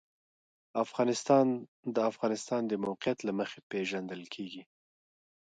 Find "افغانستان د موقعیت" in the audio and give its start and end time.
2.11-3.19